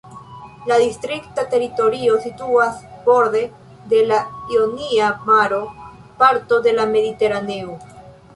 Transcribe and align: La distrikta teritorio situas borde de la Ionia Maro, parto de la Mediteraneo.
La 0.69 0.77
distrikta 0.83 1.43
teritorio 1.51 2.15
situas 2.23 2.79
borde 3.09 3.43
de 3.93 4.01
la 4.13 4.17
Ionia 4.55 5.11
Maro, 5.29 5.61
parto 6.25 6.61
de 6.67 6.75
la 6.81 6.89
Mediteraneo. 6.97 7.79